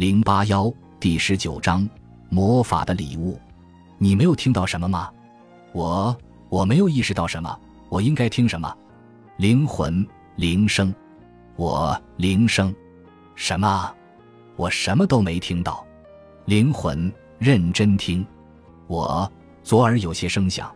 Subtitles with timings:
[0.00, 1.86] 零八幺第十九章
[2.30, 3.38] 魔法的礼物。
[3.98, 5.12] 你没有听到什么吗？
[5.74, 6.16] 我
[6.48, 7.60] 我没有意识到什么。
[7.90, 8.74] 我应该听什么？
[9.36, 10.02] 灵魂
[10.36, 10.90] 铃声。
[11.54, 12.74] 我铃声。
[13.34, 13.94] 什么？
[14.56, 15.84] 我什么都没听到。
[16.46, 18.26] 灵魂认真听。
[18.86, 19.30] 我
[19.62, 20.74] 左耳有些声响，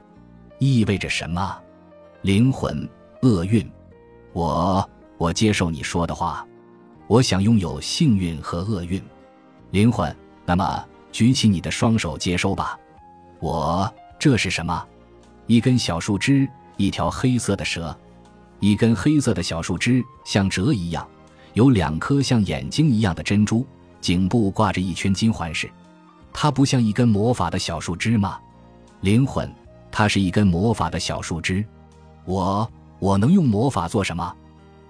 [0.58, 1.58] 意味着什么？
[2.20, 2.86] 灵魂
[3.22, 3.66] 厄运。
[4.34, 4.86] 我
[5.16, 6.46] 我接受你说的话。
[7.06, 9.02] 我想拥有幸运和厄运。
[9.74, 10.16] 灵魂，
[10.46, 12.78] 那么举起你的双手接收吧。
[13.40, 14.86] 我这是什么？
[15.48, 17.92] 一根小树枝，一条黑色的蛇，
[18.60, 21.04] 一根黑色的小树枝像蛇一样，
[21.54, 23.66] 有两颗像眼睛一样的珍珠，
[24.00, 25.68] 颈部挂着一圈金环饰。
[26.32, 28.38] 它不像一根魔法的小树枝吗？
[29.00, 29.52] 灵魂，
[29.90, 31.66] 它是一根魔法的小树枝。
[32.26, 34.36] 我我能用魔法做什么？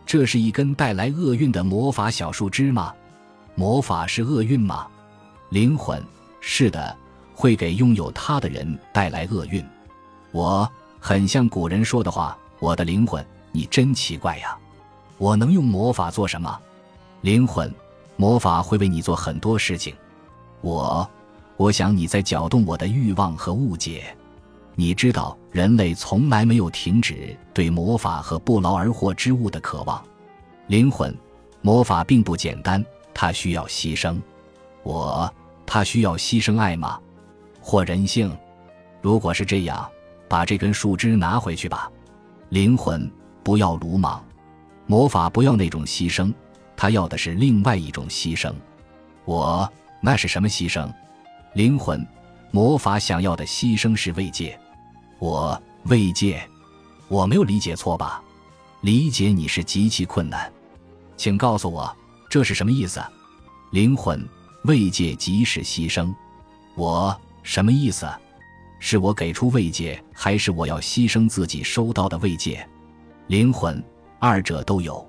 [0.04, 2.92] 这是一根带来厄运的魔法小树枝吗？
[3.54, 4.86] 魔法是厄运吗？
[5.50, 6.02] 灵魂
[6.40, 6.96] 是的，
[7.34, 9.64] 会给拥有它的人带来厄运。
[10.32, 14.56] 我很像古人说的话：“我的灵魂，你真奇怪呀！”
[15.18, 16.58] 我能用魔法做什么？
[17.20, 17.72] 灵魂，
[18.16, 19.94] 魔法会为你做很多事情。
[20.60, 21.08] 我，
[21.56, 24.16] 我想你在搅动我的欲望和误解。
[24.74, 30.04] 你知道，人类从来没有停止对魔法和不劳而获之物的渴望。
[30.66, 31.16] 灵魂，
[31.62, 32.84] 魔法并不简单。
[33.14, 34.20] 他需要牺牲，
[34.82, 35.32] 我
[35.64, 37.00] 他需要牺牲爱吗？
[37.62, 38.36] 或人性？
[39.00, 39.88] 如果是这样，
[40.28, 41.90] 把这根树枝拿回去吧。
[42.50, 43.10] 灵魂，
[43.42, 44.22] 不要鲁莽。
[44.86, 46.32] 魔法不要那种牺牲，
[46.76, 48.52] 他要的是另外一种牺牲。
[49.24, 50.92] 我那是什么牺牲？
[51.54, 52.06] 灵魂，
[52.50, 54.58] 魔法想要的牺牲是慰藉。
[55.18, 56.46] 我慰藉，
[57.08, 58.22] 我没有理解错吧？
[58.82, 60.52] 理解你是极其困难，
[61.16, 61.96] 请告诉我。
[62.34, 63.00] 这是什么意思？
[63.70, 64.28] 灵魂
[64.64, 66.12] 慰藉即是牺牲，
[66.74, 68.08] 我什么意思？
[68.80, 72.68] 是我给出慰藉，还是我要牺牲自己收到的慰藉？
[73.28, 73.80] 灵魂
[74.18, 75.08] 二者都有。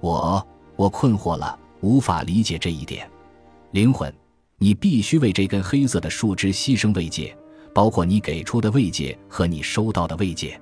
[0.00, 0.46] 我
[0.76, 3.08] 我困惑了，无法理解这一点。
[3.70, 4.14] 灵魂，
[4.58, 7.34] 你必须为这根黑色的树枝牺牲慰藉，
[7.72, 10.60] 包括你给出的慰藉和你收到的慰藉。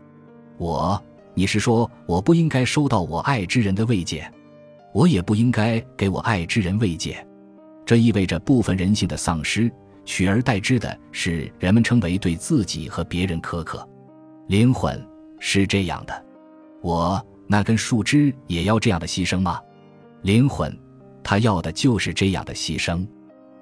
[0.56, 1.02] 我，
[1.34, 4.32] 你是说我不应该收到我爱之人的慰藉？
[4.92, 7.26] 我也不应该给我爱之人慰藉，
[7.84, 9.70] 这意味着部分人性的丧失，
[10.04, 13.86] 取而代之的是人们称为对自己和别人苛刻。
[14.48, 15.04] 灵魂
[15.38, 16.24] 是这样的，
[16.80, 19.60] 我那根树枝也要这样的牺牲吗？
[20.22, 20.74] 灵魂，
[21.22, 23.06] 他要的就是这样的牺牲。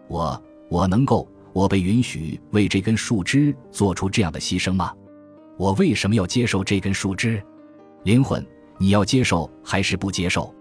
[0.08, 4.92] 我我能够，我被允许为这根树枝做出这样的牺牲吗？
[5.56, 7.42] 我为什么要接受这根树枝？
[8.02, 8.44] 灵魂，
[8.78, 10.54] 你要接受还是不接受？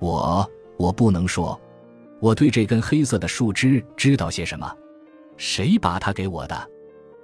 [0.00, 1.60] 我我不能说，
[2.20, 4.70] 我对这根黑色的树枝知道些什么？
[5.36, 6.70] 谁把它给我的？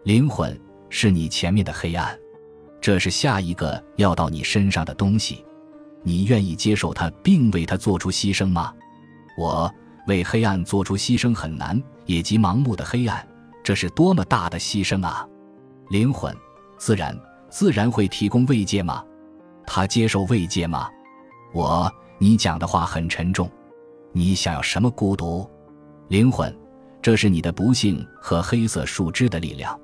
[0.04, 2.16] 灵魂是你前面的黑暗，
[2.81, 5.44] 这是下一个要到你身上的东西。
[6.03, 8.72] 你愿意接受它，并为它做出牺牲吗？
[9.38, 9.70] 我
[10.06, 13.26] 为黑暗做出牺牲很难，也即盲目的黑暗，
[13.64, 15.26] 这是多么大的牺牲啊！
[15.88, 16.34] 灵魂
[16.78, 19.03] 自然自然会提供慰藉吗？
[19.66, 20.91] 他接受慰藉吗？
[21.54, 21.91] 我。
[22.19, 23.50] 你讲的话很沉重，
[24.12, 25.49] 你想要什么孤独？
[26.09, 26.54] 灵魂，
[27.03, 29.78] 这是你的不幸和黑色树枝的力量。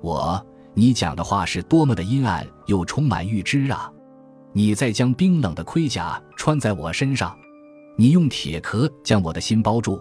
[0.00, 0.44] 我，
[0.74, 3.92] 你讲的话是多么的阴暗又充满预知啊！
[4.52, 7.36] 你在将冰冷的盔甲穿在我身上，
[7.96, 10.00] 你用铁壳将我的心包住。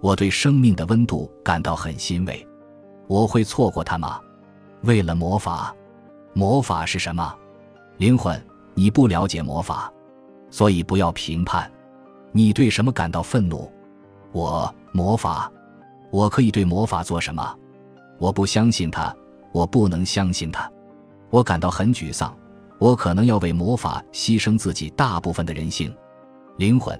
[0.00, 2.46] 我对生命的温度感到很欣慰。
[3.06, 4.20] 我会错过它吗？
[4.82, 5.74] 为了魔法，
[6.32, 7.34] 魔法是什么？
[7.98, 9.92] 灵魂，你不了解魔法。
[10.54, 11.68] 所以不要评判，
[12.30, 13.68] 你对什么感到愤怒？
[14.30, 15.50] 我魔法，
[16.12, 17.58] 我可以对魔法做什么？
[18.20, 19.12] 我不相信它，
[19.50, 20.70] 我不能相信它。
[21.28, 22.32] 我感到很沮丧，
[22.78, 25.92] 我可能要为魔法牺牲自己大部分的人性、
[26.56, 26.96] 灵魂。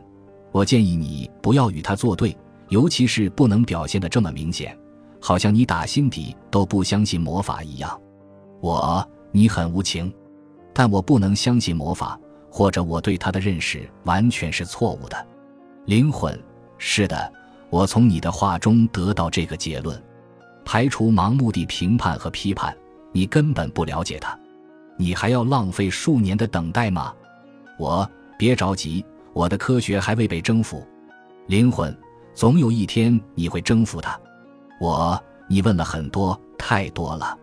[0.50, 2.36] 我建议你不要与他作对，
[2.70, 4.76] 尤其是不能表现的这么明显，
[5.20, 8.00] 好像你打心底都不相信魔法一样。
[8.60, 10.12] 我，你很无情，
[10.72, 12.18] 但我不能相信魔法。
[12.56, 15.26] 或者我对他的认识完全是错误的，
[15.86, 16.40] 灵魂
[16.78, 17.32] 是的，
[17.68, 20.00] 我从你的话中得到这个结论，
[20.64, 22.72] 排除盲目的评判和批判，
[23.10, 24.38] 你根本不了解他，
[24.96, 27.12] 你还要浪费数年的等待吗？
[27.76, 28.08] 我
[28.38, 30.86] 别着急，我的科学还未被征服，
[31.48, 31.92] 灵魂
[32.34, 34.16] 总有一天你会征服他。
[34.80, 37.36] 我，你问了很多，太多了，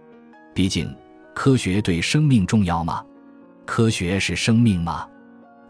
[0.53, 0.89] 毕竟
[1.35, 3.03] 科学对生命重要吗？
[3.71, 5.07] 科学是生命吗？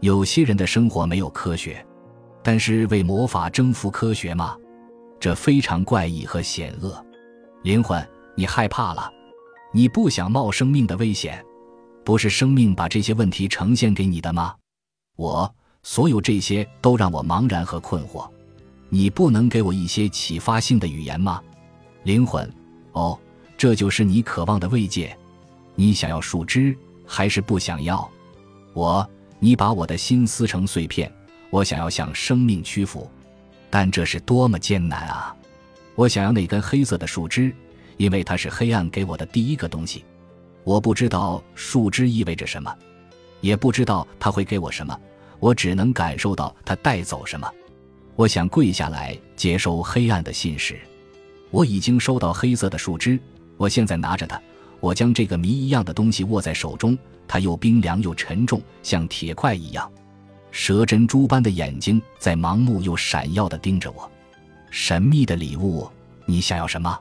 [0.00, 1.86] 有些人的生活没有科学，
[2.42, 4.56] 但是为魔法征服科学吗？
[5.20, 7.00] 这非常怪异和险恶。
[7.62, 8.04] 灵魂，
[8.34, 9.08] 你害怕了？
[9.72, 11.40] 你不想冒生命的危险？
[12.04, 14.52] 不是生命把这些问题呈现给你的吗？
[15.14, 15.54] 我，
[15.84, 18.28] 所有这些都让我茫然和困惑。
[18.88, 21.40] 你不能给我一些启发性的语言吗？
[22.02, 22.52] 灵魂，
[22.94, 23.16] 哦，
[23.56, 25.16] 这就是你渴望的慰藉。
[25.76, 26.76] 你想要树枝，
[27.06, 28.08] 还是不想要？
[28.72, 29.08] 我，
[29.38, 31.12] 你把我的心撕成碎片，
[31.50, 33.10] 我想要向生命屈服，
[33.68, 35.36] 但这是多么艰难啊！
[35.94, 37.54] 我想要那根黑色的树枝，
[37.98, 40.04] 因为它是黑暗给我的第一个东西。
[40.64, 42.74] 我不知道树枝意味着什么，
[43.40, 44.98] 也不知道它会给我什么，
[45.38, 47.50] 我只能感受到它带走什么。
[48.14, 50.78] 我想跪下来接受黑暗的信使。
[51.50, 53.18] 我已经收到黑色的树枝，
[53.56, 54.40] 我现在拿着它。
[54.82, 56.98] 我将这个谜一样的东西握在手中，
[57.28, 59.88] 它又冰凉又沉重，像铁块一样。
[60.50, 64.10] 蛇珍珠般的眼睛在盲目又闪耀地盯着我。
[64.72, 65.88] 神秘的礼物，
[66.26, 66.98] 你想要什么？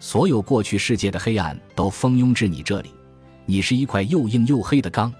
[0.00, 2.90] 所有过去世界的黑暗都蜂拥至你这里。
[3.44, 5.12] 你是一块又硬又黑的钢。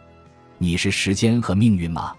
[0.57, 2.15] 你是时间和命运吗？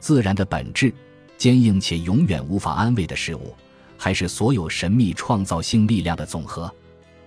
[0.00, 0.92] 自然的本质。
[1.38, 3.54] 坚硬且永远无法安慰的事物，
[3.96, 6.70] 还是所有神秘创造性力量的总和？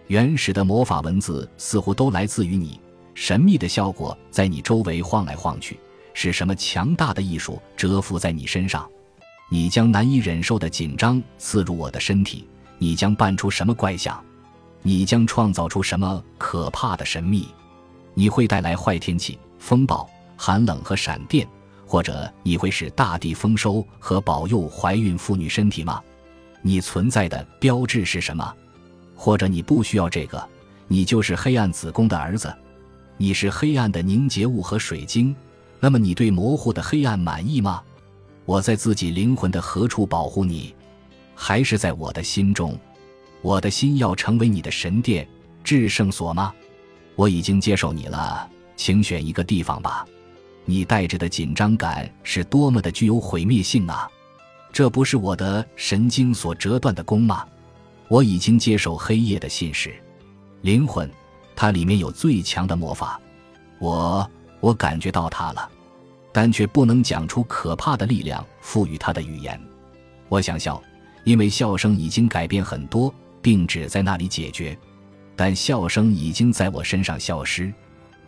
[0.08, 2.80] 原始的魔法文字似乎都来自于你。
[3.14, 5.80] 神秘的效果在你周围晃来晃去，
[6.14, 8.88] 是什么强大的艺术蛰伏在你身上？
[9.50, 12.48] 你将难以忍受的紧张刺入我的身体。
[12.78, 14.24] 你将扮出什么怪象？
[14.84, 17.48] 你将创造出什么可怕的神秘？
[18.14, 21.48] 你会带来坏天气、风暴、寒冷和闪电。
[21.90, 26.02] 或者你会使大地丰收和保佑怀孕妇女身体吗？
[26.62, 28.54] 你存在的标志是什么？
[29.18, 30.42] 或者你不需要这个，
[30.88, 32.56] 你就是黑暗子宫的儿子，
[33.18, 35.36] 你是黑暗的凝结物和水晶。
[35.80, 37.82] 那么你对模糊的黑暗满意吗？
[38.46, 40.74] 我在自己灵魂的何处保护你？
[41.36, 42.78] 还是在我的心中？
[43.42, 45.28] 我的心要成为你的神殿、
[45.64, 46.54] 至圣所吗？
[47.16, 50.06] 我已经接受你了，请选一个地方吧。
[50.66, 54.10] 你带着的紧张感是多么的具有毁灭性啊！
[54.74, 57.46] 这不是我的神经所折断的弓吗？
[58.10, 59.94] 我已经接受黑夜的信使，
[60.62, 61.10] 灵魂，
[61.56, 63.20] 它里面有最强的魔法，
[63.80, 65.70] 我我感觉到它了，
[66.32, 69.60] 但却不能讲出可怕的力量赋予它的语言。
[70.30, 70.82] 我想笑，
[71.24, 74.78] 因为笑声已经改变很多，并只在那里解决，
[75.36, 77.74] 但笑声已经在我身上消失。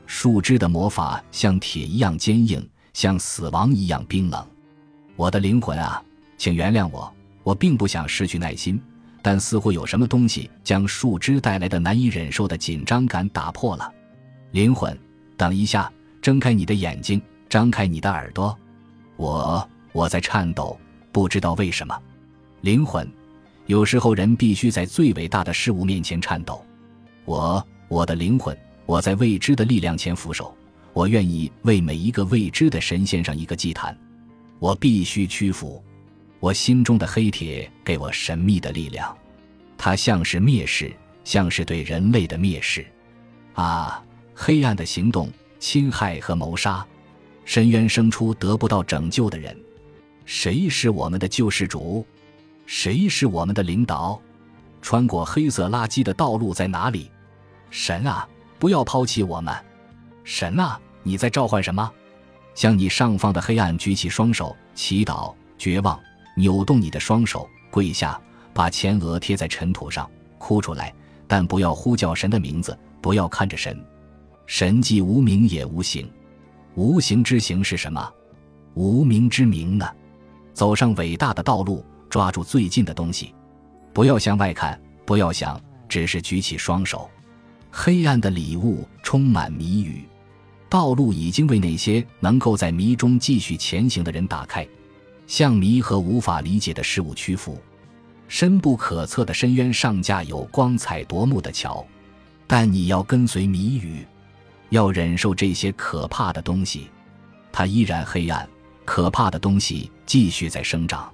[0.06, 4.46] 树枝的魔法像铁一样坚硬，像死亡一样冰冷。
[5.16, 6.04] 我的灵魂啊，
[6.38, 8.82] 请原谅我，我并不想失去耐心，
[9.22, 13.92] 但似乎有什么东西将树枝带来的难以忍受的紧张感打破了。
[14.52, 14.98] 灵魂，
[15.38, 18.58] 等一下，睁开你的眼睛，张开你的耳朵。
[19.18, 20.80] 我我在颤抖，
[21.12, 21.98] 不知道为什么。
[22.62, 23.08] 灵魂，
[23.68, 26.64] 有时候人必须在最伟大的事物面前颤抖。
[27.26, 28.58] 我我的灵魂。
[28.86, 30.52] 我在未知的力量前俯首，
[30.94, 33.96] 我愿意为每一个未知的神献上一个祭坛，
[34.58, 35.80] 我必须屈服。
[36.40, 39.16] 我心中的黑铁给我神秘的力量，
[39.78, 40.92] 它像是蔑视，
[41.24, 42.86] 像是对人类的蔑视。
[43.54, 44.02] 啊，
[44.34, 46.86] 黑暗的行动、侵害和谋杀，
[47.44, 49.58] 深渊生出得不到拯救的人。
[50.24, 52.06] 谁是我们的救世主？
[52.66, 54.22] 谁是我们的领导？
[54.82, 57.12] 穿过黑色垃圾的道路在哪里？
[57.70, 58.28] 神啊！
[58.58, 59.54] 不要抛弃我们，
[60.24, 60.80] 神啊！
[61.04, 61.92] 你在召唤什么？
[62.56, 66.00] 向你上方的黑暗举起双手，祈祷、绝望，
[66.40, 68.20] 扭动你的双手，跪下，
[68.54, 70.94] 把前额贴在尘土上，哭出来，
[71.28, 73.78] 但不要呼叫神的名字，不要看着神。
[74.46, 76.10] 神既无名也无形，
[76.76, 78.10] 无形之形是什么？
[78.74, 79.86] 无名之名呢？
[80.54, 83.36] 走上伟大的道路，抓住最近的东西，
[83.94, 87.10] 不要向外看，不要想，只是举起双手。
[87.70, 90.06] 黑暗的礼物充满谜语，
[90.70, 94.66] 道路已经为那些能够在谜中继续前行的人打开，
[95.30, 97.56] 向谜和无法理解的事物屈服。
[98.28, 101.86] 深不可测的深渊上架有光彩夺目的桥，
[102.48, 104.04] 但你要跟随谜语，
[104.70, 106.90] 要忍受这些可怕的东西。
[107.52, 108.50] 它依然黑暗，
[108.84, 111.14] 可怕的东西继续在生长，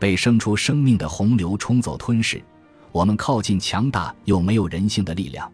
[0.00, 2.42] 被生出生命的洪流冲走吞噬。
[2.90, 5.48] 我们靠近强大又没有人性的力量。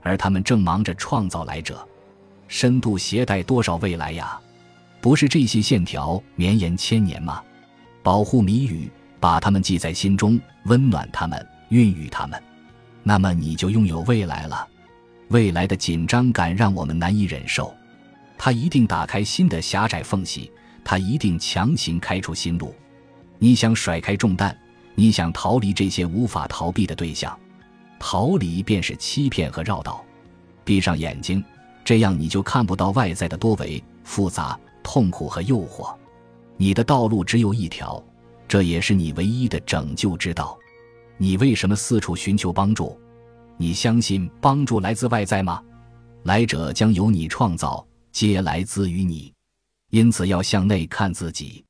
[0.00, 1.86] 而他们正忙着创造来者，
[2.48, 4.40] 深度携带多少未来呀？
[5.02, 7.42] 不是这些线条绵延千年吗？
[8.04, 12.40] 保护谜语，把它们记在心中，温暖它们，孕育它们，
[13.02, 14.68] 那么你就拥有未来了。
[15.26, 17.74] 未来的紧张感让我们难以忍受，
[18.38, 20.52] 它一定打开新的狭窄缝隙，
[20.84, 22.72] 它一定强行开出新路。
[23.38, 24.56] 你想甩开重担，
[24.94, 27.36] 你想逃离这些无法逃避的对象，
[27.98, 30.04] 逃离便是欺骗和绕道。
[30.64, 31.44] 闭上眼睛，
[31.84, 35.94] 这样你就看不到外在的多维、复杂、痛苦和诱惑。
[36.56, 38.02] 你的道路只有一条，
[38.46, 40.58] 这也是你唯一的拯救之道。
[41.16, 42.98] 你为什么四处寻求帮助？
[43.56, 45.62] 你相信帮助来自外在吗？
[46.24, 49.32] 来者将由你创造，皆来自于你。
[49.90, 51.64] 因此要向内看自己，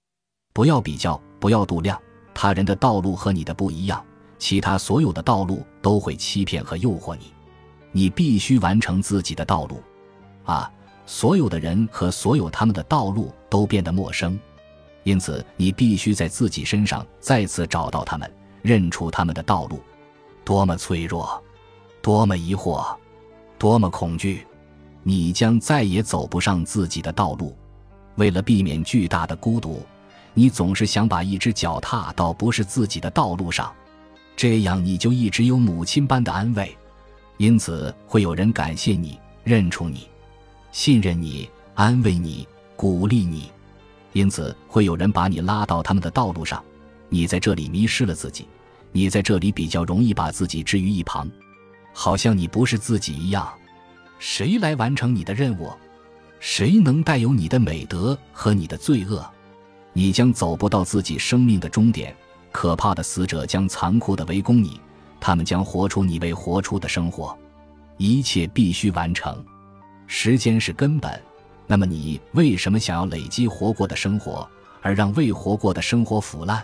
[0.52, 2.00] 不要比较，不要度量。
[2.35, 4.02] 他人的道路和你的不一样，
[4.38, 7.33] 其他所有的道路都会欺骗和诱惑你。
[7.90, 9.83] 你必须完成自己的道路。
[10.45, 10.71] 啊，
[11.07, 14.39] 所有的人和所有他们的道路都变得陌生，
[15.03, 18.31] 因此你必须在自己身上再次找到他们。
[18.63, 19.81] 认出他们的道路，
[20.45, 21.43] 多么脆弱，
[22.01, 22.97] 多么疑惑，
[23.59, 24.47] 多么恐惧！
[25.03, 27.57] 你将再也走不上自己的道路。
[28.15, 29.83] 为了避免巨大的孤独，
[30.33, 33.73] 你总是想把一只脚踏到不是自己的道路上，
[34.37, 36.73] 这样你就一直有母亲般的安慰。
[37.39, 40.09] 因此，会有人感谢你、认出你、
[40.73, 43.52] 信任你、安慰你、鼓励你。
[44.14, 46.62] 因此，会有人把你拉到他们的道路上。
[47.09, 48.49] 你在这里迷失了自己，
[48.91, 51.31] 你在这里比较容易把自己置于一旁，
[51.93, 53.52] 好像你不是自己一样。
[54.19, 55.71] 谁来完成你的任务？
[56.41, 59.25] 谁能带有你的美德和你的罪恶？
[59.93, 62.17] 你将走不到自己生命的终点。
[62.50, 64.79] 可怕的死者将残酷地围攻你，
[65.19, 67.37] 他们将活出你未活出的生活。
[67.97, 69.43] 一切必须完成，
[70.07, 71.21] 时间是根本。
[71.67, 74.49] 那么你为什么想要累积活过的生活，
[74.83, 76.63] 而让未活过的生活腐烂？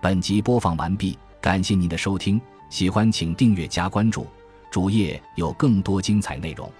[0.00, 2.40] 本集播放完毕，感谢您的收听，
[2.70, 4.26] 喜欢请订阅加关注，
[4.70, 6.72] 主页有更多精彩内容。